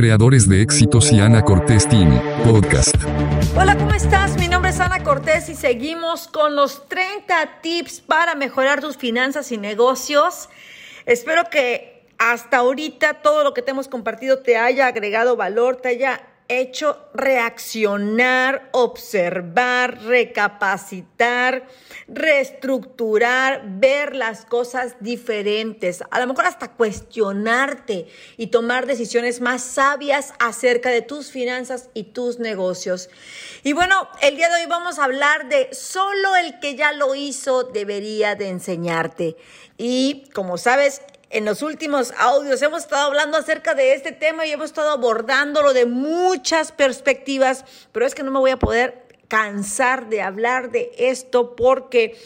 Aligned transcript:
creadores 0.00 0.48
de 0.48 0.62
éxitos 0.62 1.12
y 1.12 1.20
Ana 1.20 1.42
Cortés 1.42 1.86
Team, 1.86 2.22
podcast. 2.42 2.96
Hola, 3.54 3.76
¿cómo 3.76 3.92
estás? 3.92 4.34
Mi 4.38 4.48
nombre 4.48 4.70
es 4.70 4.80
Ana 4.80 5.02
Cortés 5.02 5.50
y 5.50 5.54
seguimos 5.54 6.26
con 6.26 6.56
los 6.56 6.88
30 6.88 7.60
tips 7.60 8.00
para 8.00 8.34
mejorar 8.34 8.80
tus 8.80 8.96
finanzas 8.96 9.52
y 9.52 9.58
negocios. 9.58 10.48
Espero 11.04 11.50
que 11.50 12.06
hasta 12.16 12.56
ahorita 12.56 13.20
todo 13.20 13.44
lo 13.44 13.52
que 13.52 13.60
te 13.60 13.72
hemos 13.72 13.88
compartido 13.88 14.38
te 14.38 14.56
haya 14.56 14.86
agregado 14.86 15.36
valor, 15.36 15.76
te 15.76 15.90
haya 15.90 16.22
hecho 16.50 16.98
reaccionar, 17.14 18.68
observar, 18.72 20.02
recapacitar, 20.02 21.66
reestructurar, 22.08 23.62
ver 23.64 24.16
las 24.16 24.44
cosas 24.44 24.96
diferentes, 24.98 26.02
a 26.10 26.18
lo 26.18 26.26
mejor 26.26 26.46
hasta 26.46 26.72
cuestionarte 26.72 28.08
y 28.36 28.48
tomar 28.48 28.86
decisiones 28.86 29.40
más 29.40 29.62
sabias 29.62 30.34
acerca 30.40 30.90
de 30.90 31.02
tus 31.02 31.30
finanzas 31.30 31.88
y 31.94 32.04
tus 32.04 32.40
negocios. 32.40 33.10
Y 33.62 33.72
bueno, 33.72 34.08
el 34.20 34.36
día 34.36 34.48
de 34.48 34.62
hoy 34.62 34.66
vamos 34.68 34.98
a 34.98 35.04
hablar 35.04 35.48
de 35.48 35.68
solo 35.72 36.34
el 36.36 36.58
que 36.58 36.74
ya 36.74 36.92
lo 36.92 37.14
hizo 37.14 37.62
debería 37.62 38.34
de 38.34 38.48
enseñarte. 38.48 39.36
Y 39.78 40.28
como 40.34 40.58
sabes, 40.58 41.00
en 41.30 41.44
los 41.44 41.62
últimos 41.62 42.12
audios 42.18 42.60
hemos 42.60 42.82
estado 42.82 43.06
hablando 43.06 43.38
acerca 43.38 43.74
de 43.74 43.94
este 43.94 44.10
tema 44.10 44.46
y 44.46 44.52
hemos 44.52 44.66
estado 44.66 44.90
abordándolo 44.90 45.72
de 45.72 45.86
muchas 45.86 46.72
perspectivas, 46.72 47.64
pero 47.92 48.04
es 48.04 48.16
que 48.16 48.24
no 48.24 48.32
me 48.32 48.40
voy 48.40 48.50
a 48.50 48.58
poder 48.58 49.06
cansar 49.28 50.08
de 50.08 50.22
hablar 50.22 50.72
de 50.72 50.90
esto 50.98 51.54
porque, 51.54 52.20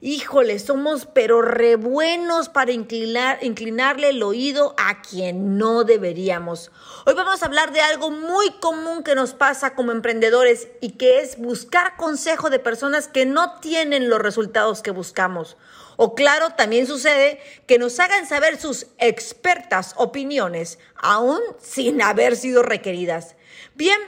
híjole, 0.00 0.58
somos 0.58 1.06
pero 1.06 1.40
re 1.40 1.76
buenos 1.76 2.48
para 2.48 2.72
inclinar, 2.72 3.38
inclinarle 3.42 4.08
el 4.08 4.24
oído 4.24 4.74
a 4.76 5.02
quien 5.02 5.56
no 5.56 5.84
deberíamos. 5.84 6.72
Hoy 7.06 7.14
vamos 7.14 7.44
a 7.44 7.46
hablar 7.46 7.72
de 7.72 7.80
algo 7.80 8.10
muy 8.10 8.50
común 8.58 9.04
que 9.04 9.14
nos 9.14 9.34
pasa 9.34 9.76
como 9.76 9.92
emprendedores 9.92 10.66
y 10.80 10.92
que 10.92 11.20
es 11.20 11.38
buscar 11.38 11.96
consejo 11.96 12.50
de 12.50 12.58
personas 12.58 13.06
que 13.06 13.24
no 13.24 13.60
tienen 13.60 14.10
los 14.10 14.18
resultados 14.18 14.82
que 14.82 14.90
buscamos 14.90 15.56
o 16.00 16.14
claro, 16.14 16.50
también 16.50 16.86
sucede 16.86 17.40
que 17.66 17.76
nos 17.76 17.98
hagan 17.98 18.24
saber 18.24 18.56
sus 18.56 18.86
expertas 18.98 19.94
opiniones, 19.96 20.78
aún 20.94 21.40
sin 21.60 22.00
haber 22.02 22.36
sido 22.36 22.62
requeridas. 22.62 23.34
Bien, 23.74 23.98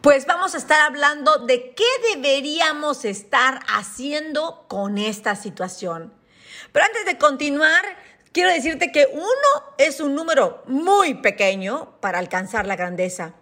pues 0.00 0.26
vamos 0.26 0.54
a 0.54 0.58
estar 0.58 0.80
hablando 0.80 1.38
de 1.38 1.74
qué 1.74 2.14
deberíamos 2.14 3.04
estar 3.04 3.58
haciendo 3.66 4.64
con 4.68 4.96
esta 4.96 5.34
situación. 5.34 6.14
Pero 6.70 6.86
antes 6.86 7.04
de 7.04 7.18
continuar, 7.18 7.84
quiero 8.30 8.50
decirte 8.50 8.92
que 8.92 9.08
uno 9.12 9.74
es 9.78 9.98
un 9.98 10.14
número 10.14 10.62
muy 10.66 11.14
pequeño 11.14 11.98
para 12.00 12.20
alcanzar 12.20 12.64
la 12.64 12.76
grandeza. 12.76 13.34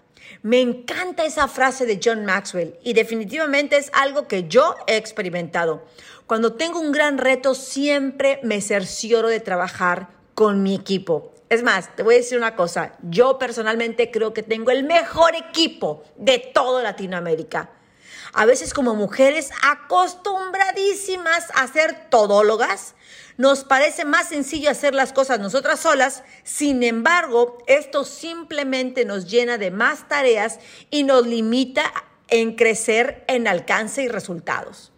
Me 0.42 0.60
encanta 0.60 1.24
esa 1.24 1.48
frase 1.48 1.86
de 1.86 2.00
John 2.02 2.24
Maxwell 2.24 2.78
y 2.82 2.92
definitivamente 2.92 3.76
es 3.76 3.90
algo 3.92 4.26
que 4.26 4.48
yo 4.48 4.74
he 4.86 4.96
experimentado. 4.96 5.84
Cuando 6.26 6.54
tengo 6.54 6.80
un 6.80 6.92
gran 6.92 7.18
reto, 7.18 7.54
siempre 7.54 8.40
me 8.42 8.60
cercioro 8.60 9.28
de 9.28 9.40
trabajar 9.40 10.08
con 10.34 10.62
mi 10.62 10.74
equipo. 10.74 11.34
Es 11.48 11.62
más, 11.64 11.94
te 11.96 12.04
voy 12.04 12.14
a 12.14 12.18
decir 12.18 12.38
una 12.38 12.54
cosa, 12.54 12.92
yo 13.02 13.36
personalmente 13.36 14.10
creo 14.12 14.32
que 14.32 14.44
tengo 14.44 14.70
el 14.70 14.84
mejor 14.84 15.34
equipo 15.34 16.04
de 16.16 16.38
toda 16.38 16.82
Latinoamérica. 16.82 17.70
A 18.32 18.44
veces 18.44 18.72
como 18.72 18.94
mujeres 18.94 19.50
acostumbradísimas 19.62 21.48
a 21.54 21.66
ser 21.66 22.08
todólogas, 22.08 22.94
nos 23.40 23.64
parece 23.64 24.04
más 24.04 24.28
sencillo 24.28 24.68
hacer 24.68 24.94
las 24.94 25.14
cosas 25.14 25.40
nosotras 25.40 25.80
solas, 25.80 26.24
sin 26.44 26.82
embargo, 26.82 27.56
esto 27.66 28.04
simplemente 28.04 29.06
nos 29.06 29.30
llena 29.30 29.56
de 29.56 29.70
más 29.70 30.06
tareas 30.08 30.58
y 30.90 31.04
nos 31.04 31.26
limita 31.26 31.90
en 32.28 32.54
crecer 32.54 33.24
en 33.28 33.48
alcance 33.48 34.02
y 34.02 34.08
resultados. 34.08 34.92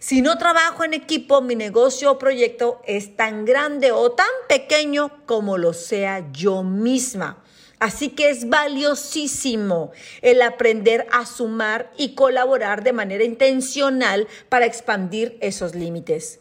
Si 0.00 0.20
no 0.20 0.36
trabajo 0.36 0.84
en 0.84 0.92
equipo, 0.92 1.40
mi 1.40 1.56
negocio 1.56 2.10
o 2.12 2.18
proyecto 2.18 2.82
es 2.84 3.16
tan 3.16 3.46
grande 3.46 3.90
o 3.90 4.12
tan 4.12 4.26
pequeño 4.50 5.24
como 5.24 5.56
lo 5.56 5.72
sea 5.72 6.30
yo 6.30 6.62
misma. 6.62 7.42
Así 7.78 8.10
que 8.10 8.28
es 8.28 8.50
valiosísimo 8.50 9.92
el 10.20 10.42
aprender 10.42 11.06
a 11.10 11.24
sumar 11.24 11.90
y 11.96 12.14
colaborar 12.14 12.84
de 12.84 12.92
manera 12.92 13.24
intencional 13.24 14.28
para 14.50 14.66
expandir 14.66 15.38
esos 15.40 15.74
límites. 15.74 16.40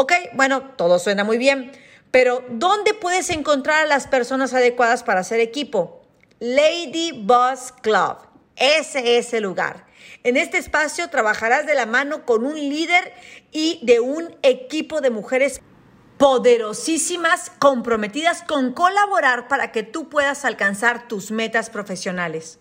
Ok, 0.00 0.12
bueno, 0.34 0.62
todo 0.76 1.00
suena 1.00 1.24
muy 1.24 1.38
bien, 1.38 1.72
pero 2.12 2.44
¿dónde 2.50 2.94
puedes 2.94 3.30
encontrar 3.30 3.82
a 3.82 3.88
las 3.88 4.06
personas 4.06 4.54
adecuadas 4.54 5.02
para 5.02 5.18
hacer 5.18 5.40
equipo? 5.40 6.02
Lady 6.38 7.10
Boss 7.24 7.74
Club. 7.82 8.18
Ese 8.54 9.18
es 9.18 9.34
el 9.34 9.42
lugar. 9.42 9.86
En 10.22 10.36
este 10.36 10.56
espacio 10.56 11.10
trabajarás 11.10 11.66
de 11.66 11.74
la 11.74 11.84
mano 11.84 12.24
con 12.24 12.46
un 12.46 12.54
líder 12.54 13.12
y 13.50 13.80
de 13.82 13.98
un 13.98 14.36
equipo 14.42 15.00
de 15.00 15.10
mujeres 15.10 15.62
poderosísimas, 16.16 17.50
comprometidas 17.58 18.42
con 18.42 18.74
colaborar 18.74 19.48
para 19.48 19.72
que 19.72 19.82
tú 19.82 20.08
puedas 20.08 20.44
alcanzar 20.44 21.08
tus 21.08 21.32
metas 21.32 21.70
profesionales. 21.70 22.60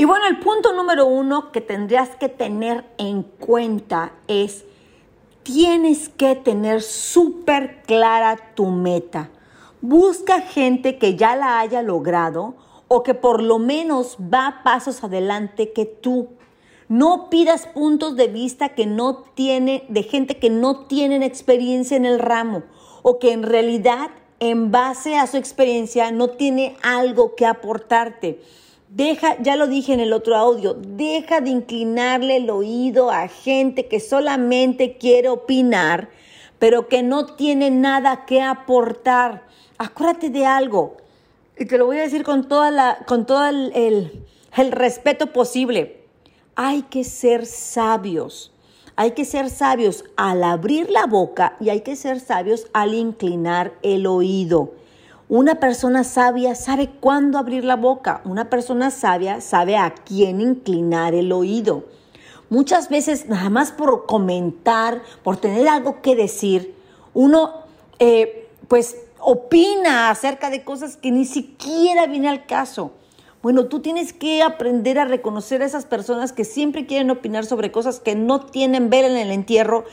Y 0.00 0.06
bueno, 0.06 0.26
el 0.28 0.38
punto 0.38 0.72
número 0.72 1.04
uno 1.04 1.52
que 1.52 1.60
tendrías 1.60 2.08
que 2.16 2.30
tener 2.30 2.86
en 2.96 3.22
cuenta 3.22 4.14
es, 4.28 4.64
tienes 5.42 6.08
que 6.08 6.36
tener 6.36 6.80
súper 6.80 7.82
clara 7.82 8.38
tu 8.54 8.68
meta. 8.68 9.28
Busca 9.82 10.40
gente 10.40 10.96
que 10.96 11.16
ya 11.16 11.36
la 11.36 11.60
haya 11.60 11.82
logrado 11.82 12.54
o 12.88 13.02
que 13.02 13.12
por 13.12 13.42
lo 13.42 13.58
menos 13.58 14.16
va 14.18 14.62
pasos 14.64 15.04
adelante 15.04 15.74
que 15.74 15.84
tú. 15.84 16.30
No 16.88 17.28
pidas 17.28 17.66
puntos 17.66 18.16
de 18.16 18.28
vista 18.28 18.70
que 18.70 18.86
no 18.86 19.24
tiene, 19.34 19.84
de 19.90 20.02
gente 20.02 20.38
que 20.38 20.48
no 20.48 20.86
tienen 20.86 21.22
experiencia 21.22 21.98
en 21.98 22.06
el 22.06 22.20
ramo 22.20 22.62
o 23.02 23.18
que 23.18 23.32
en 23.32 23.42
realidad 23.42 24.08
en 24.38 24.70
base 24.70 25.18
a 25.18 25.26
su 25.26 25.36
experiencia 25.36 26.10
no 26.10 26.28
tiene 26.28 26.74
algo 26.82 27.34
que 27.34 27.44
aportarte. 27.44 28.40
Deja, 28.92 29.40
ya 29.40 29.54
lo 29.54 29.68
dije 29.68 29.92
en 29.92 30.00
el 30.00 30.12
otro 30.12 30.34
audio, 30.34 30.74
deja 30.74 31.40
de 31.40 31.50
inclinarle 31.50 32.38
el 32.38 32.50
oído 32.50 33.12
a 33.12 33.28
gente 33.28 33.86
que 33.86 34.00
solamente 34.00 34.96
quiere 34.98 35.28
opinar, 35.28 36.10
pero 36.58 36.88
que 36.88 37.04
no 37.04 37.24
tiene 37.24 37.70
nada 37.70 38.26
que 38.26 38.42
aportar. 38.42 39.46
Acuérdate 39.78 40.28
de 40.30 40.44
algo, 40.44 40.96
y 41.56 41.66
te 41.66 41.78
lo 41.78 41.86
voy 41.86 41.98
a 41.98 42.02
decir 42.02 42.24
con, 42.24 42.48
toda 42.48 42.72
la, 42.72 42.98
con 43.06 43.26
todo 43.26 43.46
el, 43.46 43.72
el 44.56 44.72
respeto 44.72 45.28
posible 45.28 46.00
hay 46.56 46.82
que 46.82 47.04
ser 47.04 47.46
sabios. 47.46 48.52
Hay 48.96 49.12
que 49.12 49.24
ser 49.24 49.48
sabios 49.48 50.04
al 50.16 50.42
abrir 50.42 50.90
la 50.90 51.06
boca 51.06 51.56
y 51.60 51.70
hay 51.70 51.80
que 51.80 51.96
ser 51.96 52.20
sabios 52.20 52.66
al 52.74 52.92
inclinar 52.92 53.72
el 53.82 54.06
oído. 54.06 54.74
Una 55.30 55.60
persona 55.60 56.02
sabia 56.02 56.56
sabe 56.56 56.88
cuándo 56.88 57.38
abrir 57.38 57.64
la 57.64 57.76
boca. 57.76 58.20
Una 58.24 58.50
persona 58.50 58.90
sabia 58.90 59.40
sabe 59.40 59.76
a 59.76 59.94
quién 59.94 60.40
inclinar 60.40 61.14
el 61.14 61.30
oído. 61.30 61.84
Muchas 62.48 62.88
veces, 62.88 63.28
nada 63.28 63.48
más 63.48 63.70
por 63.70 64.06
comentar, 64.06 65.02
por 65.22 65.36
tener 65.36 65.68
algo 65.68 66.02
que 66.02 66.16
decir, 66.16 66.74
uno 67.14 67.52
eh, 68.00 68.48
pues 68.66 68.96
opina 69.20 70.10
acerca 70.10 70.50
de 70.50 70.64
cosas 70.64 70.96
que 70.96 71.12
ni 71.12 71.24
siquiera 71.24 72.08
viene 72.08 72.28
al 72.28 72.46
caso. 72.46 72.90
Bueno, 73.40 73.66
tú 73.66 73.78
tienes 73.78 74.12
que 74.12 74.42
aprender 74.42 74.98
a 74.98 75.04
reconocer 75.04 75.62
a 75.62 75.66
esas 75.66 75.86
personas 75.86 76.32
que 76.32 76.44
siempre 76.44 76.86
quieren 76.86 77.08
opinar 77.08 77.46
sobre 77.46 77.70
cosas 77.70 78.00
que 78.00 78.16
no 78.16 78.46
tienen 78.46 78.90
ver 78.90 79.04
en 79.04 79.16
el 79.16 79.30
entierro 79.30 79.84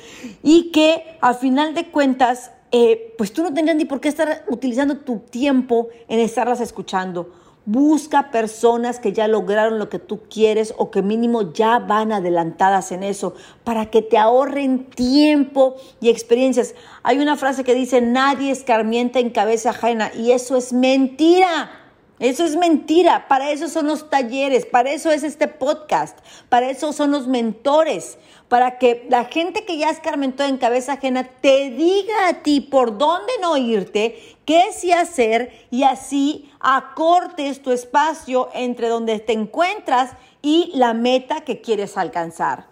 y 0.42 0.72
que 0.72 1.19
al 1.22 1.36
final 1.36 1.75
de 1.75 1.92
cuentas, 1.92 2.54
eh, 2.72 3.14
pues 3.18 3.31
tú 3.31 3.44
no 3.44 3.54
tendrías 3.54 3.78
ni 3.78 3.86
por 3.86 4.02
qué 4.02 4.10
estar 4.10 4.44
utilizando 4.50 4.98
tu 4.98 5.19
tiempo 5.19 5.88
en 6.08 6.19
estarlas 6.19 6.60
escuchando. 6.60 7.31
Busca 7.66 8.31
personas 8.31 9.00
que 9.00 9.12
ya 9.12 9.28
lograron 9.28 9.78
lo 9.78 9.90
que 9.90 10.00
tú 10.00 10.22
quieres 10.30 10.74
o 10.78 10.90
que 10.90 11.02
mínimo 11.02 11.54
ya 11.54 11.80
van 11.80 12.14
adelantadas 12.14 12.94
en 12.94 13.04
eso 13.04 13.36
para 13.66 13.90
que 13.90 14.02
te 14.02 14.18
ahorren 14.18 14.86
tiempo 14.86 15.75
y 16.00 16.10
experiencias. 16.10 16.75
Hay 17.04 17.19
una 17.19 17.36
frase 17.36 17.66
que 17.66 17.74
dice, 17.74 18.00
nadie 18.00 18.52
escarmienta 18.52 19.20
en 19.20 19.31
cabeza 19.31 19.72
ajena 19.72 20.12
y 20.13 20.31
eso 20.31 20.56
es 20.56 20.72
mentira. 20.72 21.87
Eso 22.19 22.46
es 22.46 22.56
mentira. 22.56 23.28
Para 23.28 23.52
eso 23.52 23.68
son 23.68 23.88
los 23.88 24.10
talleres, 24.10 24.66
para 24.66 24.92
eso 24.92 25.12
es 25.12 25.24
este 25.24 25.48
podcast, 25.48 26.18
para 26.50 26.69
eso 26.69 26.92
son 26.92 27.12
los 27.12 27.28
mentores, 27.28 28.18
para 28.48 28.80
que 28.80 29.06
la 29.10 29.25
gente 29.25 29.66
que 29.66 29.78
ya 29.78 29.90
escarmentó 29.90 30.44
en 30.44 30.58
cabeza 30.58 30.94
ajena 30.94 31.24
te 31.25 31.69
diga 31.69 32.28
a 32.28 32.42
ti 32.42 32.62
por 32.62 32.98
dónde 32.98 33.34
no 33.40 33.56
irte, 33.56 34.38
qué 34.46 34.64
sí 34.72 34.92
hacer 34.92 35.68
y 35.69 35.84
así 35.84 36.50
acortes 36.60 37.62
tu 37.62 37.72
espacio 37.72 38.50
entre 38.54 38.90
donde 38.90 39.20
te 39.20 39.34
encuentras 39.34 40.13
y 40.42 40.72
la 40.74 40.94
meta 40.94 41.42
que 41.42 41.62
quieres 41.62 41.98
alcanzar. 41.98 42.66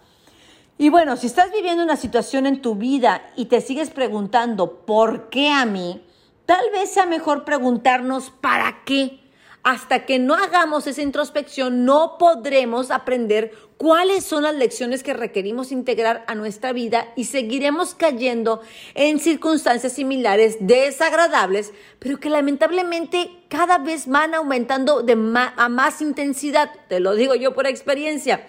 Y 0.78 0.88
bueno, 0.88 1.16
si 1.16 1.26
estás 1.26 1.52
viviendo 1.52 1.84
una 1.84 1.96
situación 1.96 2.46
en 2.46 2.60
tu 2.60 2.74
vida 2.74 3.22
y 3.36 3.46
te 3.46 3.60
sigues 3.60 3.90
preguntando, 3.90 4.80
¿por 4.84 5.30
qué 5.30 5.50
a 5.50 5.64
mí? 5.64 6.02
Tal 6.44 6.70
vez 6.70 6.92
sea 6.92 7.06
mejor 7.06 7.44
preguntarnos, 7.44 8.30
¿para 8.30 8.84
qué? 8.84 9.20
Hasta 9.66 10.06
que 10.06 10.20
no 10.20 10.34
hagamos 10.34 10.86
esa 10.86 11.02
introspección, 11.02 11.84
no 11.84 12.18
podremos 12.20 12.92
aprender 12.92 13.50
cuáles 13.76 14.24
son 14.24 14.44
las 14.44 14.54
lecciones 14.54 15.02
que 15.02 15.12
requerimos 15.12 15.72
integrar 15.72 16.24
a 16.28 16.36
nuestra 16.36 16.72
vida 16.72 17.12
y 17.16 17.24
seguiremos 17.24 17.96
cayendo 17.96 18.60
en 18.94 19.18
circunstancias 19.18 19.92
similares, 19.92 20.58
desagradables, 20.60 21.72
pero 21.98 22.20
que 22.20 22.30
lamentablemente 22.30 23.28
cada 23.48 23.78
vez 23.78 24.06
van 24.06 24.34
aumentando 24.34 25.04
a 25.56 25.68
más 25.68 26.00
intensidad. 26.00 26.70
Te 26.88 27.00
lo 27.00 27.16
digo 27.16 27.34
yo 27.34 27.52
por 27.52 27.66
experiencia. 27.66 28.46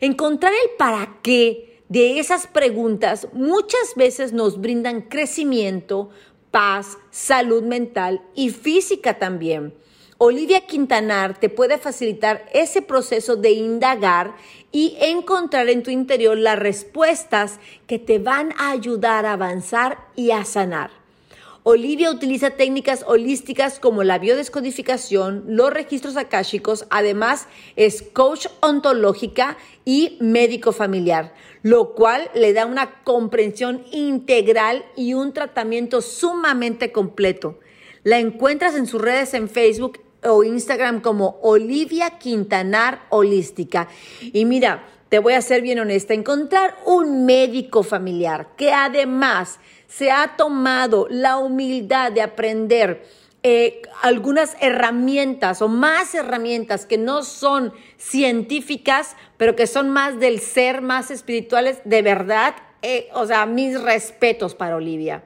Encontrar 0.00 0.52
el 0.52 0.76
para 0.76 1.16
qué 1.22 1.80
de 1.88 2.18
esas 2.18 2.46
preguntas 2.46 3.28
muchas 3.32 3.94
veces 3.96 4.34
nos 4.34 4.60
brindan 4.60 5.00
crecimiento, 5.00 6.10
paz, 6.50 6.98
salud 7.10 7.62
mental 7.62 8.20
y 8.34 8.50
física 8.50 9.18
también. 9.18 9.72
Olivia 10.20 10.62
Quintanar 10.66 11.38
te 11.38 11.48
puede 11.48 11.78
facilitar 11.78 12.44
ese 12.52 12.82
proceso 12.82 13.36
de 13.36 13.52
indagar 13.52 14.34
y 14.72 14.96
encontrar 15.00 15.68
en 15.68 15.84
tu 15.84 15.92
interior 15.92 16.36
las 16.36 16.58
respuestas 16.58 17.60
que 17.86 18.00
te 18.00 18.18
van 18.18 18.52
a 18.58 18.72
ayudar 18.72 19.26
a 19.26 19.34
avanzar 19.34 19.98
y 20.16 20.32
a 20.32 20.44
sanar. 20.44 20.90
Olivia 21.62 22.10
utiliza 22.10 22.50
técnicas 22.50 23.04
holísticas 23.06 23.78
como 23.78 24.02
la 24.02 24.18
biodescodificación, 24.18 25.44
los 25.46 25.72
registros 25.72 26.16
akáshicos, 26.16 26.86
además 26.90 27.46
es 27.76 28.02
coach 28.02 28.48
ontológica 28.58 29.56
y 29.84 30.18
médico 30.20 30.72
familiar, 30.72 31.32
lo 31.62 31.94
cual 31.94 32.28
le 32.34 32.52
da 32.54 32.66
una 32.66 33.04
comprensión 33.04 33.84
integral 33.92 34.84
y 34.96 35.14
un 35.14 35.32
tratamiento 35.32 36.02
sumamente 36.02 36.90
completo. 36.90 37.60
La 38.02 38.18
encuentras 38.18 38.74
en 38.74 38.86
sus 38.86 39.00
redes 39.00 39.34
en 39.34 39.48
Facebook 39.48 40.00
o 40.24 40.44
Instagram 40.44 41.00
como 41.00 41.38
Olivia 41.42 42.18
Quintanar 42.18 43.06
Holística. 43.10 43.88
Y 44.20 44.44
mira, 44.44 44.84
te 45.08 45.18
voy 45.18 45.34
a 45.34 45.42
ser 45.42 45.62
bien 45.62 45.78
honesta, 45.78 46.14
encontrar 46.14 46.76
un 46.84 47.24
médico 47.24 47.82
familiar 47.82 48.48
que 48.56 48.72
además 48.72 49.58
se 49.86 50.10
ha 50.10 50.36
tomado 50.36 51.06
la 51.08 51.38
humildad 51.38 52.12
de 52.12 52.20
aprender 52.20 53.06
eh, 53.42 53.82
algunas 54.02 54.56
herramientas 54.60 55.62
o 55.62 55.68
más 55.68 56.14
herramientas 56.14 56.84
que 56.84 56.98
no 56.98 57.22
son 57.22 57.72
científicas, 57.96 59.16
pero 59.36 59.56
que 59.56 59.66
son 59.66 59.90
más 59.90 60.18
del 60.18 60.40
ser, 60.40 60.82
más 60.82 61.10
espirituales, 61.10 61.80
de 61.84 62.02
verdad, 62.02 62.56
eh, 62.82 63.08
o 63.14 63.26
sea, 63.26 63.46
mis 63.46 63.80
respetos 63.80 64.54
para 64.54 64.76
Olivia. 64.76 65.22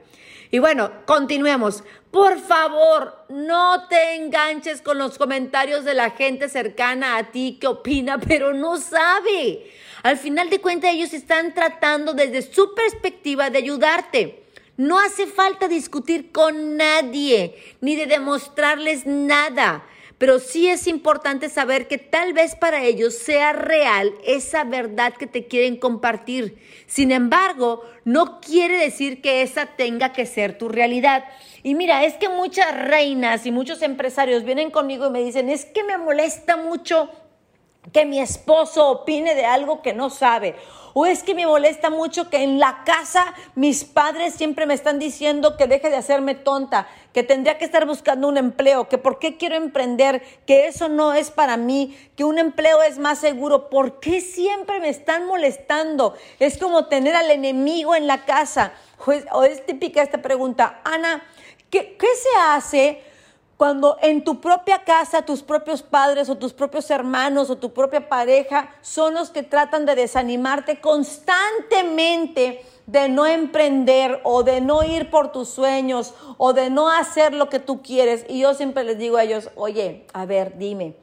Y 0.53 0.59
bueno, 0.59 0.91
continuemos. 1.07 1.83
Por 2.11 2.39
favor, 2.39 3.25
no 3.27 3.87
te 3.87 4.13
enganches 4.13 4.83
con 4.83 4.99
los 4.99 5.17
comentarios 5.17 5.83
de 5.83 5.95
la 5.95 6.11
gente 6.11 6.47
cercana 6.47 7.17
a 7.17 7.31
ti 7.31 7.57
que 7.59 7.65
opina, 7.65 8.19
pero 8.27 8.53
no 8.53 8.77
sabe. 8.77 9.71
Al 10.03 10.15
final 10.15 10.51
de 10.51 10.61
cuentas, 10.61 10.93
ellos 10.93 11.11
están 11.11 11.55
tratando 11.55 12.13
desde 12.13 12.43
su 12.43 12.75
perspectiva 12.75 13.49
de 13.49 13.57
ayudarte. 13.57 14.43
No 14.77 14.99
hace 14.99 15.25
falta 15.25 15.67
discutir 15.67 16.31
con 16.31 16.77
nadie, 16.77 17.55
ni 17.81 17.95
de 17.95 18.05
demostrarles 18.05 19.07
nada 19.07 19.83
pero 20.17 20.39
sí 20.39 20.67
es 20.69 20.87
importante 20.87 21.49
saber 21.49 21.87
que 21.87 21.97
tal 21.97 22.33
vez 22.33 22.55
para 22.55 22.83
ellos 22.83 23.17
sea 23.17 23.53
real 23.53 24.13
esa 24.25 24.63
verdad 24.63 25.13
que 25.13 25.27
te 25.27 25.47
quieren 25.47 25.77
compartir. 25.77 26.57
Sin 26.85 27.11
embargo, 27.11 27.83
no 28.05 28.39
quiere 28.39 28.77
decir 28.77 29.21
que 29.21 29.41
esa 29.41 29.65
tenga 29.65 30.13
que 30.13 30.25
ser 30.25 30.57
tu 30.57 30.69
realidad. 30.69 31.25
Y 31.63 31.75
mira, 31.75 32.03
es 32.03 32.15
que 32.15 32.29
muchas 32.29 32.75
reinas 32.87 33.45
y 33.45 33.51
muchos 33.51 33.81
empresarios 33.81 34.43
vienen 34.43 34.71
conmigo 34.71 35.07
y 35.07 35.11
me 35.11 35.23
dicen, 35.23 35.49
es 35.49 35.65
que 35.65 35.83
me 35.83 35.97
molesta 35.97 36.57
mucho 36.57 37.09
que 37.91 38.05
mi 38.05 38.19
esposo 38.19 38.89
opine 38.89 39.35
de 39.35 39.45
algo 39.45 39.81
que 39.81 39.93
no 39.93 40.09
sabe. 40.09 40.55
O 40.95 41.07
es 41.07 41.23
que 41.23 41.33
me 41.33 41.47
molesta 41.47 41.89
mucho 41.89 42.29
que 42.29 42.43
en 42.43 42.59
la 42.59 42.83
casa 42.85 43.33
mis 43.55 43.83
padres 43.83 44.35
siempre 44.35 44.67
me 44.67 44.75
están 44.75 44.99
diciendo 44.99 45.57
que 45.57 45.65
deje 45.65 45.89
de 45.89 45.95
hacerme 45.95 46.35
tonta, 46.35 46.87
que 47.13 47.23
tendría 47.23 47.57
que 47.57 47.65
estar 47.65 47.87
buscando 47.87 48.27
un 48.27 48.37
empleo, 48.37 48.87
que 48.87 48.99
por 48.99 49.17
qué 49.17 49.37
quiero 49.37 49.55
emprender, 49.55 50.21
que 50.45 50.67
eso 50.67 50.89
no 50.89 51.13
es 51.13 51.31
para 51.31 51.57
mí, 51.57 51.97
que 52.15 52.23
un 52.23 52.37
empleo 52.37 52.83
es 52.83 52.99
más 52.99 53.17
seguro. 53.17 53.69
¿Por 53.71 53.99
qué 53.99 54.21
siempre 54.21 54.79
me 54.79 54.89
están 54.89 55.25
molestando? 55.25 56.13
Es 56.39 56.59
como 56.59 56.85
tener 56.85 57.15
al 57.15 57.31
enemigo 57.31 57.95
en 57.95 58.05
la 58.05 58.23
casa. 58.25 58.73
O 59.31 59.43
es, 59.43 59.65
típica 59.65 60.03
esta 60.03 60.21
pregunta, 60.21 60.79
Ana, 60.83 61.23
¿qué, 61.71 61.97
qué 61.97 62.07
se 62.15 62.39
hace? 62.39 63.12
Cuando 63.57 63.97
en 64.01 64.23
tu 64.23 64.41
propia 64.41 64.83
casa 64.83 65.21
tus 65.21 65.43
propios 65.43 65.83
padres 65.83 66.29
o 66.29 66.37
tus 66.37 66.53
propios 66.53 66.89
hermanos 66.89 67.49
o 67.49 67.57
tu 67.57 67.71
propia 67.71 68.09
pareja 68.09 68.73
son 68.81 69.13
los 69.13 69.29
que 69.29 69.43
tratan 69.43 69.85
de 69.85 69.95
desanimarte 69.95 70.81
constantemente 70.81 72.65
de 72.85 73.09
no 73.09 73.25
emprender 73.25 74.19
o 74.23 74.43
de 74.43 74.59
no 74.59 74.83
ir 74.83 75.09
por 75.09 75.31
tus 75.31 75.49
sueños 75.49 76.13
o 76.37 76.53
de 76.53 76.69
no 76.69 76.89
hacer 76.89 77.33
lo 77.33 77.49
que 77.49 77.59
tú 77.59 77.81
quieres. 77.81 78.25
Y 78.27 78.39
yo 78.39 78.53
siempre 78.53 78.83
les 78.83 78.97
digo 78.97 79.17
a 79.17 79.23
ellos, 79.23 79.49
oye, 79.55 80.05
a 80.13 80.25
ver, 80.25 80.57
dime. 80.57 80.95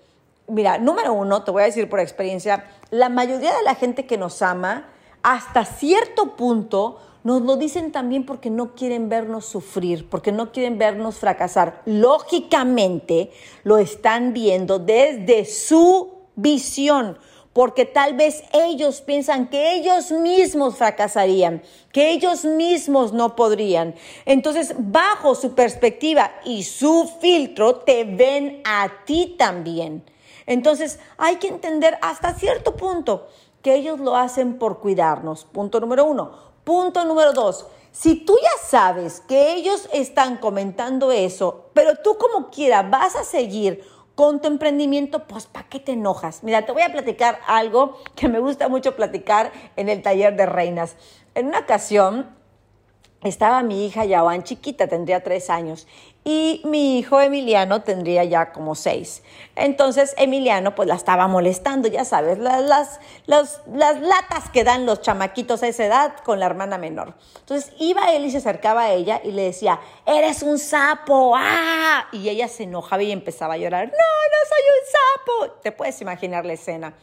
Mira, 0.46 0.78
número 0.78 1.12
uno, 1.12 1.44
te 1.44 1.52
voy 1.52 1.62
a 1.62 1.66
decir 1.66 1.88
por 1.88 2.00
experiencia, 2.00 2.64
la 2.90 3.08
mayoría 3.08 3.56
de 3.56 3.62
la 3.62 3.76
gente 3.76 4.06
que 4.06 4.18
nos 4.18 4.42
ama, 4.42 4.88
hasta 5.22 5.64
cierto 5.64 6.34
punto, 6.36 6.98
nos 7.22 7.42
lo 7.42 7.56
dicen 7.56 7.92
también 7.92 8.24
porque 8.24 8.50
no 8.50 8.74
quieren 8.74 9.08
vernos 9.08 9.44
sufrir, 9.44 10.08
porque 10.08 10.32
no 10.32 10.52
quieren 10.52 10.78
vernos 10.78 11.16
fracasar. 11.16 11.82
Lógicamente 11.84 13.30
lo 13.62 13.78
están 13.78 14.32
viendo 14.32 14.78
desde 14.78 15.44
su 15.44 16.12
visión, 16.36 17.18
porque 17.52 17.84
tal 17.84 18.14
vez 18.14 18.44
ellos 18.52 19.00
piensan 19.00 19.48
que 19.48 19.74
ellos 19.74 20.12
mismos 20.12 20.76
fracasarían, 20.76 21.62
que 21.92 22.12
ellos 22.12 22.44
mismos 22.44 23.12
no 23.12 23.36
podrían. 23.36 23.94
Entonces, 24.24 24.74
bajo 24.78 25.34
su 25.34 25.54
perspectiva 25.54 26.30
y 26.44 26.62
su 26.62 27.10
filtro, 27.20 27.76
te 27.76 28.04
ven 28.04 28.62
a 28.64 28.88
ti 29.04 29.34
también. 29.38 30.04
Entonces, 30.46 31.00
hay 31.18 31.36
que 31.36 31.48
entender 31.48 31.98
hasta 32.02 32.34
cierto 32.34 32.76
punto 32.76 33.28
que 33.62 33.74
ellos 33.74 34.00
lo 34.00 34.16
hacen 34.16 34.58
por 34.58 34.80
cuidarnos. 34.80 35.44
Punto 35.44 35.80
número 35.80 36.04
uno. 36.04 36.49
Punto 36.70 37.04
número 37.04 37.32
dos. 37.32 37.66
Si 37.90 38.14
tú 38.14 38.38
ya 38.40 38.64
sabes 38.64 39.18
que 39.26 39.54
ellos 39.54 39.88
están 39.92 40.36
comentando 40.36 41.10
eso, 41.10 41.68
pero 41.74 41.96
tú 41.96 42.16
como 42.16 42.48
quiera 42.48 42.84
vas 42.84 43.16
a 43.16 43.24
seguir 43.24 43.84
con 44.14 44.40
tu 44.40 44.46
emprendimiento, 44.46 45.26
pues 45.26 45.46
¿para 45.46 45.68
qué 45.68 45.80
te 45.80 45.90
enojas? 45.94 46.44
Mira, 46.44 46.64
te 46.64 46.70
voy 46.70 46.82
a 46.82 46.92
platicar 46.92 47.40
algo 47.48 47.96
que 48.14 48.28
me 48.28 48.38
gusta 48.38 48.68
mucho 48.68 48.94
platicar 48.94 49.50
en 49.74 49.88
el 49.88 50.00
taller 50.00 50.36
de 50.36 50.46
reinas. 50.46 50.94
En 51.34 51.48
una 51.48 51.58
ocasión 51.58 52.36
estaba 53.22 53.62
mi 53.62 53.86
hija 53.86 54.04
Yawan 54.04 54.42
chiquita, 54.42 54.86
tendría 54.86 55.22
tres 55.22 55.50
años, 55.50 55.86
y 56.24 56.60
mi 56.64 56.98
hijo 56.98 57.20
Emiliano 57.20 57.82
tendría 57.82 58.24
ya 58.24 58.52
como 58.52 58.74
seis. 58.74 59.22
Entonces 59.56 60.14
Emiliano 60.18 60.74
pues 60.74 60.86
la 60.86 60.94
estaba 60.94 61.28
molestando, 61.28 61.88
ya 61.88 62.04
sabes, 62.04 62.38
las, 62.38 62.62
las, 63.26 63.60
las, 63.66 64.00
latas 64.00 64.50
que 64.52 64.64
dan 64.64 64.84
los 64.84 65.00
chamaquitos 65.00 65.62
a 65.62 65.68
esa 65.68 65.86
edad 65.86 66.16
con 66.24 66.38
la 66.38 66.46
hermana 66.46 66.76
menor. 66.76 67.14
Entonces 67.40 67.72
iba 67.78 68.12
él 68.12 68.24
y 68.26 68.30
se 68.30 68.38
acercaba 68.38 68.82
a 68.82 68.92
ella 68.92 69.20
y 69.24 69.32
le 69.32 69.44
decía, 69.44 69.80
eres 70.04 70.42
un 70.42 70.58
sapo, 70.58 71.34
¡ah! 71.36 72.06
Y 72.12 72.28
ella 72.28 72.48
se 72.48 72.64
enojaba 72.64 73.02
y 73.02 73.12
empezaba 73.12 73.54
a 73.54 73.58
llorar, 73.58 73.86
no, 73.86 73.92
no 73.92 74.48
soy 74.48 74.62
un 74.78 75.46
sapo. 75.48 75.60
Te 75.62 75.72
puedes 75.72 76.00
imaginar 76.02 76.44
la 76.44 76.52
escena. 76.52 76.94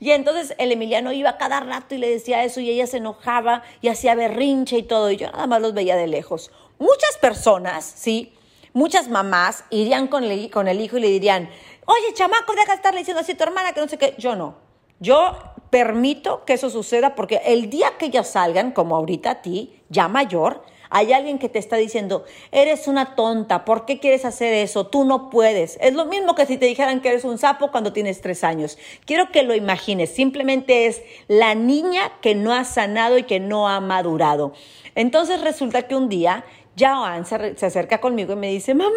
Y 0.00 0.10
entonces 0.10 0.54
el 0.58 0.72
Emiliano 0.72 1.12
iba 1.12 1.36
cada 1.36 1.60
rato 1.60 1.94
y 1.94 1.98
le 1.98 2.10
decía 2.10 2.44
eso 2.44 2.60
y 2.60 2.70
ella 2.70 2.86
se 2.86 2.98
enojaba 2.98 3.62
y 3.80 3.88
hacía 3.88 4.14
berrinche 4.14 4.78
y 4.78 4.82
todo. 4.82 5.10
Y 5.10 5.16
yo 5.16 5.30
nada 5.30 5.46
más 5.46 5.60
los 5.60 5.74
veía 5.74 5.96
de 5.96 6.06
lejos. 6.06 6.50
Muchas 6.78 7.16
personas, 7.20 7.84
¿sí? 7.84 8.32
Muchas 8.72 9.08
mamás 9.08 9.64
irían 9.70 10.08
con 10.08 10.24
el, 10.24 10.50
con 10.50 10.66
el 10.68 10.80
hijo 10.80 10.96
y 10.98 11.00
le 11.00 11.08
dirían, 11.08 11.48
oye, 11.86 12.14
chamaco, 12.14 12.54
deja 12.54 12.72
de 12.72 12.76
estarle 12.76 12.98
diciendo 13.00 13.20
así 13.20 13.32
a 13.32 13.36
tu 13.36 13.44
hermana 13.44 13.72
que 13.72 13.80
no 13.80 13.88
sé 13.88 13.98
qué. 13.98 14.14
Yo 14.18 14.34
no. 14.34 14.56
Yo 15.00 15.36
permito 15.70 16.44
que 16.44 16.54
eso 16.54 16.70
suceda 16.70 17.14
porque 17.14 17.40
el 17.44 17.70
día 17.70 17.92
que 17.98 18.06
ellas 18.06 18.30
salgan, 18.30 18.72
como 18.72 18.96
ahorita 18.96 19.30
a 19.30 19.42
ti, 19.42 19.82
ya 19.88 20.08
mayor, 20.08 20.62
Hay 20.90 21.12
alguien 21.12 21.38
que 21.38 21.48
te 21.48 21.58
está 21.58 21.76
diciendo, 21.76 22.24
eres 22.52 22.88
una 22.88 23.14
tonta, 23.14 23.64
¿por 23.64 23.84
qué 23.86 23.98
quieres 24.00 24.24
hacer 24.24 24.54
eso? 24.54 24.86
Tú 24.86 25.04
no 25.04 25.30
puedes. 25.30 25.78
Es 25.80 25.94
lo 25.94 26.04
mismo 26.06 26.34
que 26.34 26.46
si 26.46 26.56
te 26.58 26.66
dijeran 26.66 27.00
que 27.00 27.08
eres 27.08 27.24
un 27.24 27.38
sapo 27.38 27.70
cuando 27.70 27.92
tienes 27.92 28.20
tres 28.20 28.44
años. 28.44 28.78
Quiero 29.06 29.30
que 29.30 29.42
lo 29.42 29.54
imagines, 29.54 30.10
simplemente 30.10 30.86
es 30.86 31.02
la 31.28 31.54
niña 31.54 32.12
que 32.20 32.34
no 32.34 32.52
ha 32.52 32.64
sanado 32.64 33.18
y 33.18 33.24
que 33.24 33.40
no 33.40 33.68
ha 33.68 33.80
madurado. 33.80 34.52
Entonces 34.94 35.40
resulta 35.40 35.88
que 35.88 35.96
un 35.96 36.08
día 36.08 36.44
Joan 36.78 37.24
se, 37.24 37.56
se, 37.56 37.66
acerca 37.66 38.00
conmigo 38.00 38.32
y 38.32 38.36
me 38.36 38.50
dice, 38.50 38.74
mamá, 38.74 38.92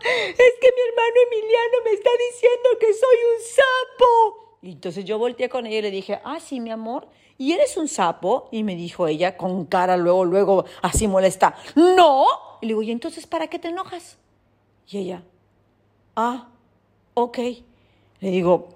es 0.00 0.52
que 0.60 0.68
mi 0.72 0.82
hermano 0.88 1.14
Emiliano 1.26 1.76
me 1.84 1.90
está 1.92 2.10
diciendo 2.30 2.68
que 2.80 2.92
soy 2.92 3.16
un 3.34 3.42
sapo. 3.54 4.56
Y 4.62 4.72
entonces 4.72 5.04
yo 5.04 5.18
volteé 5.18 5.48
con 5.48 5.66
ella 5.66 5.78
y 5.78 5.82
le 5.82 5.90
dije, 5.90 6.20
ah, 6.24 6.38
sí, 6.40 6.60
mi 6.60 6.70
amor, 6.70 7.08
¿y 7.40 7.52
eres 7.52 7.78
un 7.78 7.88
sapo? 7.88 8.50
Y 8.52 8.64
me 8.64 8.76
dijo 8.76 9.08
ella 9.08 9.38
con 9.38 9.64
cara 9.64 9.96
luego, 9.96 10.26
luego, 10.26 10.66
así 10.82 11.08
molesta, 11.08 11.54
no. 11.74 12.26
Y 12.60 12.66
le 12.66 12.72
digo, 12.72 12.82
¿y 12.82 12.90
entonces 12.90 13.26
para 13.26 13.46
qué 13.46 13.58
te 13.58 13.68
enojas? 13.68 14.18
Y 14.86 14.98
ella, 14.98 15.22
ah, 16.16 16.48
ok. 17.14 17.38
Le 18.20 18.30
digo, 18.30 18.68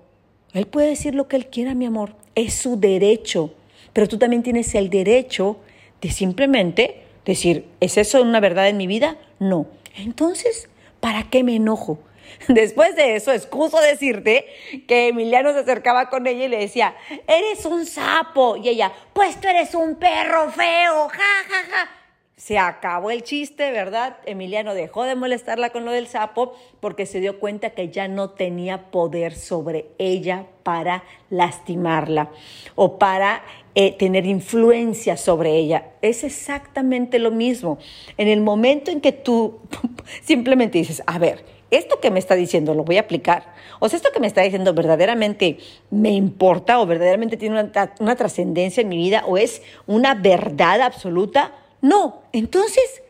él 0.55 0.67
puede 0.67 0.89
decir 0.89 1.15
lo 1.15 1.29
que 1.29 1.37
él 1.37 1.49
quiera, 1.49 1.75
mi 1.75 1.85
amor, 1.85 2.17
es 2.35 2.55
su 2.55 2.81
derecho, 2.81 3.51
pero 3.93 4.09
tú 4.09 4.17
también 4.17 4.43
tienes 4.43 4.75
el 4.75 4.89
derecho 4.89 5.59
de 6.01 6.11
simplemente 6.11 7.05
decir, 7.27 7.69
¿es 7.81 7.99
eso 7.99 8.23
una 8.23 8.41
verdad 8.41 8.71
en 8.71 8.79
mi 8.79 8.87
vida? 8.87 9.19
No. 9.41 9.67
Entonces, 9.95 10.71
¿para 11.01 11.29
qué 11.29 11.45
me 11.45 11.57
enojo? 11.57 11.99
Después 12.49 12.97
de 12.97 13.17
eso, 13.17 13.33
excuso 13.33 13.81
decirte 13.81 14.47
que 14.87 15.09
Emiliano 15.09 15.53
se 15.53 15.61
acercaba 15.61 16.11
con 16.11 16.27
ella 16.27 16.45
y 16.45 16.49
le 16.49 16.59
decía, 16.59 16.95
eres 17.27 17.65
un 17.67 17.87
sapo. 17.87 18.57
Y 18.57 18.69
ella, 18.69 18.93
pues 19.13 19.41
tú 19.41 19.49
eres 19.49 19.75
un 19.75 19.97
perro 19.97 20.51
feo, 20.51 21.09
ja, 21.09 21.45
ja, 21.49 21.65
ja. 21.71 21.91
Se 22.37 22.59
acabó 22.59 23.11
el 23.11 23.23
chiste, 23.23 23.71
¿verdad? 23.71 24.17
Emiliano 24.27 24.75
dejó 24.75 25.05
de 25.05 25.15
molestarla 25.15 25.71
con 25.71 25.85
lo 25.85 25.93
del 25.93 26.09
sapo 26.09 26.53
porque 26.81 27.07
se 27.07 27.21
dio 27.21 27.39
cuenta 27.39 27.71
que 27.71 27.91
ya 27.91 28.09
no 28.09 28.31
tenía 28.31 28.91
poder 28.91 29.35
sobre 29.37 29.87
ella 29.99 30.45
para 30.65 31.05
lastimarla 31.31 32.31
o 32.75 32.99
para 32.99 33.45
eh, 33.77 33.97
tener 33.97 34.27
influencia 34.27 35.17
sobre 35.17 35.57
ella. 35.57 35.93
Es 36.03 36.23
exactamente 36.23 37.19
lo 37.19 37.31
mismo. 37.31 37.79
En 38.19 38.29
el 38.29 38.41
momento 38.41 38.91
en 38.91 39.01
que 39.01 39.13
tú 39.13 39.61
simplemente 40.23 40.79
dices, 40.79 41.03
a 41.07 41.19
ver, 41.19 41.45
esto 41.77 42.01
que 42.01 42.11
me 42.11 42.19
está 42.19 42.35
diciendo 42.35 42.75
lo 42.75 42.85
voy 42.85 42.99
a 42.99 43.03
aplicar. 43.03 43.55
O 43.81 43.89
sea, 43.89 43.97
esto 43.97 44.11
que 44.13 44.21
me 44.21 44.27
está 44.27 44.43
diciendo 44.43 44.75
verdaderamente 44.75 45.59
me 45.91 46.11
importa 46.11 46.81
o 46.81 46.87
verdaderamente 46.87 47.37
tiene 47.37 47.61
una, 47.61 47.95
una 48.01 48.17
trascendencia 48.17 48.81
en 48.81 48.89
mi 48.89 48.97
vida 48.97 49.25
o 49.27 49.37
es 49.37 49.63
una 49.87 50.15
verdad 50.15 50.81
absoluta 50.81 51.53
no, 51.85 52.23
entonces, 52.33 53.03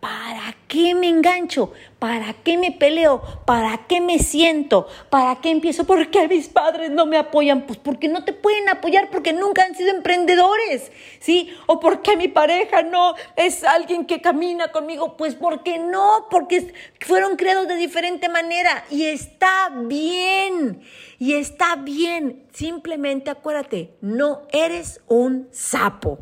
¿para 0.00 0.56
qué 0.66 0.94
me 0.94 1.08
engancho? 1.08 1.72
¿Para 1.98 2.32
qué 2.32 2.56
me 2.56 2.72
peleo? 2.72 3.20
¿Para 3.44 3.86
qué 3.86 4.00
me 4.00 4.18
siento? 4.18 4.88
¿Para 5.10 5.36
qué 5.36 5.50
empiezo? 5.50 5.84
¿Por 5.84 6.10
qué 6.10 6.26
mis 6.26 6.48
padres 6.48 6.90
no 6.90 7.04
me 7.04 7.18
apoyan? 7.18 7.66
Pues 7.66 7.78
porque 7.78 8.08
no 8.08 8.24
te 8.24 8.32
pueden 8.32 8.68
apoyar 8.70 9.10
porque 9.10 9.34
nunca 9.34 9.62
han 9.62 9.74
sido 9.74 9.90
emprendedores, 9.90 10.90
¿sí? 11.20 11.54
¿O 11.66 11.78
porque 11.78 12.16
mi 12.16 12.28
pareja 12.28 12.82
no 12.82 13.14
es 13.36 13.62
alguien 13.62 14.06
que 14.06 14.22
camina 14.22 14.72
conmigo? 14.72 15.18
Pues 15.18 15.34
porque 15.34 15.78
no, 15.78 16.26
porque 16.30 16.72
fueron 17.00 17.36
creados 17.36 17.68
de 17.68 17.76
diferente 17.76 18.30
manera 18.30 18.84
y 18.90 19.04
está 19.04 19.70
bien, 19.74 20.80
y 21.18 21.34
está 21.34 21.76
bien. 21.76 22.46
Simplemente 22.52 23.30
acuérdate, 23.30 23.94
no 24.00 24.42
eres 24.52 25.02
un 25.06 25.48
sapo. 25.52 26.18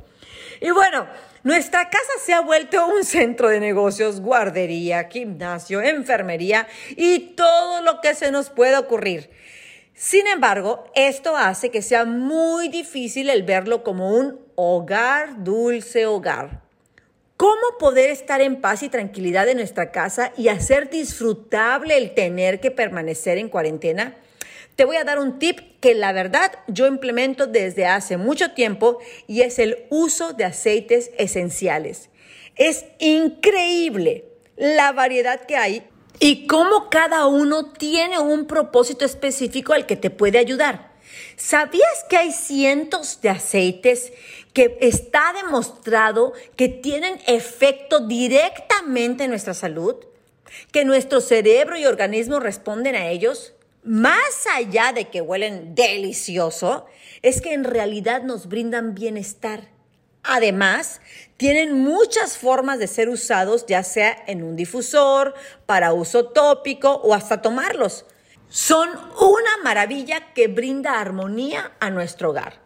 Y 0.61 0.71
bueno, 0.71 1.07
nuestra 1.45 1.89
casa 1.89 2.13
se 2.25 2.33
ha 2.33 2.41
vuelto 2.41 2.87
un 2.87 3.05
centro 3.05 3.49
de 3.49 3.61
negocios, 3.61 4.21
guardería, 4.21 5.09
gimnasio, 5.11 5.81
enfermería 5.81 6.67
y 6.97 7.35
todo 7.37 7.83
lo 7.83 8.01
que 8.01 8.15
se 8.15 8.31
nos 8.31 8.51
pueda 8.51 8.81
ocurrir. 8.81 9.31
Sin 9.95 10.27
embargo, 10.27 10.85
esto 10.95 11.37
hace 11.37 11.71
que 11.71 11.83
sea 11.83 12.05
muy 12.05 12.69
difícil 12.69 13.31
el 13.31 13.43
verlo 13.43 13.83
como 13.83 14.17
un 14.17 14.41
hogar, 14.55 15.43
dulce 15.43 16.07
hogar. 16.07 16.63
¿Cómo 17.37 17.79
poder 17.79 18.11
estar 18.11 18.41
en 18.41 18.61
paz 18.61 18.83
y 18.83 18.89
tranquilidad 18.89 19.49
en 19.49 19.59
nuestra 19.59 19.93
casa 19.93 20.33
y 20.37 20.49
hacer 20.49 20.91
disfrutable 20.91 21.97
el 21.97 22.15
tener 22.15 22.61
que 22.61 22.73
permanecer 22.73 23.39
en 23.39 23.49
cuarentena? 23.49 24.17
Te 24.79 24.85
voy 24.85 24.95
a 24.95 25.03
dar 25.03 25.19
un 25.19 25.41
tip 25.41 25.59
que 25.81 25.97
la 25.97 26.13
verdad 26.13 26.53
yo 26.69 26.87
implemento 26.87 27.49
desde 27.49 27.85
hace 27.85 28.17
mucho 28.17 28.53
tiempo 28.53 29.01
y 29.27 29.41
es 29.41 29.59
el 29.59 29.87
uso 29.91 30.35
de 30.35 30.45
aceites 30.45 31.11
esenciales. 31.19 32.11
Es 32.55 32.85
increíble 33.01 34.27
la 34.57 34.93
variedad 34.93 35.47
que 35.47 35.57
hay 35.57 35.83
y 36.21 36.47
cómo 36.47 36.91
cada 36.91 37.27
uno 37.27 37.73
tiene 37.73 38.21
un 38.21 38.47
propósito 38.47 39.05
específico 39.05 39.73
al 39.73 39.85
que 39.85 39.97
te 39.97 40.11
puede 40.11 40.39
ayudar. 40.39 40.93
¿Sabías 41.35 42.05
que 42.09 42.17
hay 42.17 42.31
cientos 42.31 43.21
de 43.21 43.31
aceites 43.31 44.13
que 44.53 44.79
está 44.81 45.33
demostrado 45.43 46.35
que 46.55 46.69
tienen 46.69 47.19
efecto 47.27 48.07
directamente 48.07 49.25
en 49.25 49.31
nuestra 49.31 49.55
salud? 49.55 49.97
¿Que 50.71 50.85
nuestro 50.85 51.21
cerebro 51.21 51.77
y 51.77 51.85
organismo 51.85 52.39
responden 52.39 52.95
a 52.95 53.09
ellos? 53.09 53.55
Más 53.89 54.47
allá 54.55 54.93
de 54.93 55.09
que 55.09 55.23
huelen 55.23 55.75
delicioso, 55.75 56.85
es 57.23 57.41
que 57.41 57.55
en 57.55 57.65
realidad 57.65 58.23
nos 58.23 58.47
brindan 58.47 58.95
bienestar. 58.95 59.71
Además, 60.23 61.01
tienen 61.39 61.73
muchas 61.73 62.37
formas 62.37 62.79
de 62.79 62.87
ser 62.87 63.09
usados, 63.09 63.65
ya 63.67 63.83
sea 63.83 64.15
en 64.27 64.43
un 64.43 64.57
difusor, 64.57 65.33
para 65.65 65.95
uso 65.95 66.27
tópico 66.27 66.97
o 66.97 67.15
hasta 67.15 67.41
tomarlos. 67.41 68.05
Son 68.51 68.91
una 68.91 69.57
maravilla 69.65 70.35
que 70.35 70.49
brinda 70.49 71.01
armonía 71.01 71.73
a 71.81 71.89
nuestro 71.89 72.29
hogar. 72.29 72.61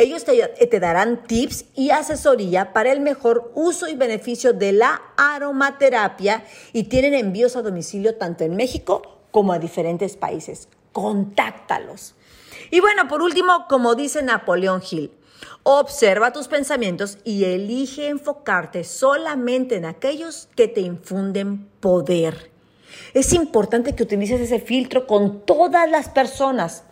Ellos 0.00 0.24
te, 0.24 0.78
darán 0.78 1.24
tips 1.24 1.64
y 1.74 1.90
asesoría 1.90 2.72
para 2.72 2.92
el 2.92 3.00
mejor 3.00 3.50
uso 3.56 3.88
y 3.88 3.96
beneficio 3.96 4.52
de 4.52 4.70
la 4.70 5.02
aromaterapia 5.16 6.44
y 6.72 6.84
tienen 6.84 7.14
envíos 7.14 7.56
a 7.56 7.62
domicilio 7.62 8.14
tanto 8.14 8.44
en 8.44 8.54
México 8.54 9.02
como 9.32 9.52
a 9.52 9.58
diferentes 9.58 10.16
países. 10.16 10.68
Contáctalos. 10.92 12.14
Y 12.70 12.78
bueno, 12.78 13.08
por 13.08 13.22
último, 13.22 13.66
como 13.68 13.96
dice 13.96 14.22
Napoleón 14.22 14.84
Hill, 14.88 15.10
observa 15.64 16.32
tus 16.32 16.46
pensamientos 16.46 17.18
y 17.24 17.42
elige 17.42 18.06
enfocarte 18.06 18.84
solamente 18.84 19.74
en 19.74 19.84
aquellos 19.84 20.48
que 20.54 20.68
te 20.68 20.80
infunden 20.80 21.68
poder. 21.80 22.52
Es 23.14 23.32
importante 23.32 23.96
que 23.96 24.04
utilices 24.04 24.40
ese 24.40 24.60
filtro 24.60 25.08
con 25.08 25.44
todas 25.44 25.90
las 25.90 26.08
personas 26.08 26.84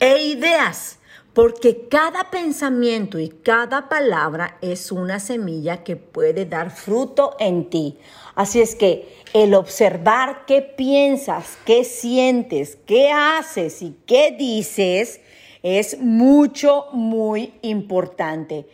e 0.00 0.24
ideas 0.24 0.99
porque 1.40 1.88
cada 1.88 2.24
pensamiento 2.24 3.18
y 3.18 3.30
cada 3.30 3.88
palabra 3.88 4.58
es 4.60 4.92
una 4.92 5.18
semilla 5.18 5.82
que 5.82 5.96
puede 5.96 6.44
dar 6.44 6.70
fruto 6.70 7.34
en 7.38 7.70
ti. 7.70 7.96
Así 8.34 8.60
es 8.60 8.74
que 8.74 9.08
el 9.32 9.54
observar 9.54 10.44
qué 10.46 10.60
piensas, 10.60 11.56
qué 11.64 11.84
sientes, 11.84 12.76
qué 12.84 13.10
haces 13.10 13.80
y 13.80 13.96
qué 14.04 14.36
dices 14.38 15.22
es 15.62 15.98
mucho, 15.98 16.88
muy 16.92 17.54
importante. 17.62 18.66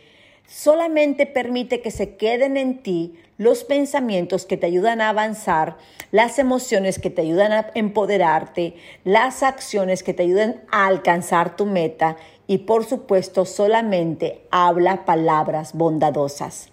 Solamente 0.45 1.25
permite 1.25 1.79
que 1.79 1.91
se 1.91 2.17
queden 2.17 2.57
en 2.57 2.83
ti 2.83 3.15
los 3.37 3.63
pensamientos 3.63 4.45
que 4.45 4.57
te 4.57 4.65
ayudan 4.65 4.99
a 4.99 5.09
avanzar, 5.09 5.77
las 6.11 6.39
emociones 6.39 6.99
que 6.99 7.09
te 7.09 7.21
ayudan 7.21 7.51
a 7.51 7.71
empoderarte, 7.75 8.75
las 9.03 9.43
acciones 9.43 10.03
que 10.03 10.13
te 10.13 10.23
ayudan 10.23 10.63
a 10.71 10.87
alcanzar 10.87 11.55
tu 11.55 11.65
meta 11.65 12.17
y 12.47 12.59
por 12.59 12.85
supuesto 12.85 13.45
solamente 13.45 14.47
habla 14.49 15.05
palabras 15.05 15.73
bondadosas. 15.73 16.69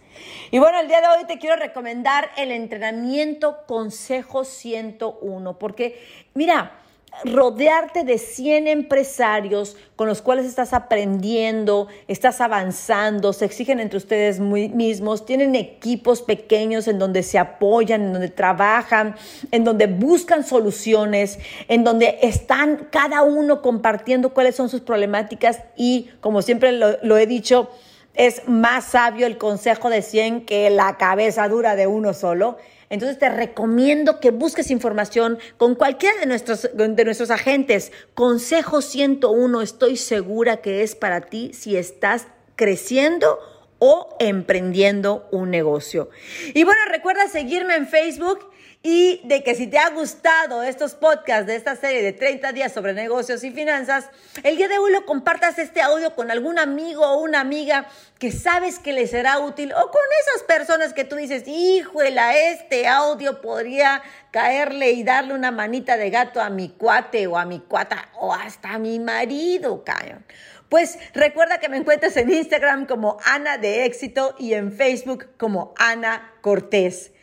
Y 0.50 0.58
bueno, 0.60 0.78
el 0.80 0.88
día 0.88 1.00
de 1.00 1.08
hoy 1.08 1.24
te 1.26 1.38
quiero 1.38 1.56
recomendar 1.56 2.30
el 2.36 2.52
entrenamiento 2.52 3.58
Consejo 3.66 4.44
101, 4.44 5.58
porque 5.58 6.00
mira, 6.34 6.83
rodearte 7.24 8.04
de 8.04 8.18
100 8.18 8.66
empresarios 8.66 9.76
con 9.96 10.08
los 10.08 10.22
cuales 10.22 10.46
estás 10.46 10.72
aprendiendo, 10.72 11.88
estás 12.08 12.40
avanzando, 12.40 13.32
se 13.32 13.44
exigen 13.44 13.80
entre 13.80 13.98
ustedes 13.98 14.40
mismos, 14.40 15.24
tienen 15.24 15.54
equipos 15.54 16.22
pequeños 16.22 16.88
en 16.88 16.98
donde 16.98 17.22
se 17.22 17.38
apoyan, 17.38 18.02
en 18.02 18.12
donde 18.12 18.28
trabajan, 18.28 19.14
en 19.50 19.64
donde 19.64 19.86
buscan 19.86 20.44
soluciones, 20.44 21.38
en 21.68 21.84
donde 21.84 22.18
están 22.22 22.88
cada 22.90 23.22
uno 23.22 23.62
compartiendo 23.62 24.34
cuáles 24.34 24.56
son 24.56 24.68
sus 24.68 24.80
problemáticas 24.80 25.60
y, 25.76 26.10
como 26.20 26.42
siempre 26.42 26.72
lo, 26.72 26.98
lo 27.02 27.16
he 27.16 27.26
dicho, 27.26 27.70
es 28.14 28.46
más 28.46 28.84
sabio 28.84 29.26
el 29.26 29.38
consejo 29.38 29.90
de 29.90 30.02
100 30.02 30.46
que 30.46 30.70
la 30.70 30.96
cabeza 30.96 31.48
dura 31.48 31.74
de 31.76 31.86
uno 31.86 32.14
solo. 32.14 32.58
Entonces 32.94 33.18
te 33.18 33.28
recomiendo 33.28 34.20
que 34.20 34.30
busques 34.30 34.70
información 34.70 35.38
con 35.56 35.74
cualquiera 35.74 36.16
de 36.20 36.26
nuestros, 36.26 36.70
de 36.72 37.04
nuestros 37.04 37.32
agentes. 37.32 37.90
Consejo 38.14 38.82
101, 38.82 39.62
estoy 39.62 39.96
segura 39.96 40.58
que 40.58 40.84
es 40.84 40.94
para 40.94 41.22
ti 41.22 41.52
si 41.52 41.76
estás 41.76 42.28
creciendo 42.54 43.40
o 43.80 44.16
emprendiendo 44.20 45.28
un 45.32 45.50
negocio. 45.50 46.08
Y 46.54 46.62
bueno, 46.62 46.80
recuerda 46.88 47.26
seguirme 47.26 47.74
en 47.74 47.88
Facebook 47.88 48.48
y 48.86 49.22
de 49.24 49.42
que 49.42 49.54
si 49.54 49.66
te 49.66 49.78
ha 49.78 49.88
gustado 49.88 50.62
estos 50.62 50.94
podcasts 50.94 51.46
de 51.46 51.56
esta 51.56 51.74
serie 51.74 52.02
de 52.02 52.12
30 52.12 52.52
días 52.52 52.70
sobre 52.70 52.92
negocios 52.92 53.42
y 53.42 53.50
finanzas, 53.50 54.10
el 54.42 54.58
día 54.58 54.68
de 54.68 54.76
hoy 54.76 54.92
lo 54.92 55.06
compartas 55.06 55.58
este 55.58 55.80
audio 55.80 56.14
con 56.14 56.30
algún 56.30 56.58
amigo 56.58 57.00
o 57.02 57.22
una 57.22 57.40
amiga 57.40 57.86
que 58.18 58.30
sabes 58.30 58.78
que 58.78 58.92
le 58.92 59.06
será 59.06 59.38
útil 59.38 59.72
o 59.72 59.90
con 59.90 60.02
esas 60.20 60.42
personas 60.42 60.92
que 60.92 61.04
tú 61.04 61.16
dices, 61.16 61.44
híjole, 61.46 62.50
este 62.50 62.86
audio 62.86 63.40
podría 63.40 64.02
caerle 64.30 64.90
y 64.90 65.02
darle 65.02 65.32
una 65.32 65.50
manita 65.50 65.96
de 65.96 66.10
gato 66.10 66.42
a 66.42 66.50
mi 66.50 66.68
cuate 66.68 67.26
o 67.26 67.38
a 67.38 67.46
mi 67.46 67.60
cuata 67.60 68.10
o 68.20 68.34
hasta 68.34 68.74
a 68.74 68.78
mi 68.78 68.98
marido, 68.98 69.82
cayon. 69.82 70.26
Pues 70.68 70.98
recuerda 71.14 71.56
que 71.56 71.70
me 71.70 71.78
encuentras 71.78 72.18
en 72.18 72.30
Instagram 72.30 72.84
como 72.84 73.16
Ana 73.24 73.56
de 73.56 73.86
Éxito 73.86 74.34
y 74.38 74.52
en 74.52 74.72
Facebook 74.72 75.28
como 75.38 75.72
Ana 75.78 76.34
Cortés. 76.42 77.13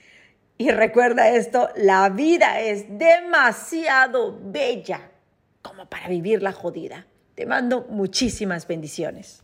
Y 0.61 0.69
recuerda 0.69 1.27
esto, 1.29 1.69
la 1.75 2.07
vida 2.09 2.59
es 2.59 2.85
demasiado 2.99 4.37
bella 4.43 5.09
como 5.63 5.89
para 5.89 6.07
vivirla 6.07 6.51
jodida. 6.51 7.07
Te 7.33 7.47
mando 7.47 7.87
muchísimas 7.89 8.67
bendiciones. 8.67 9.41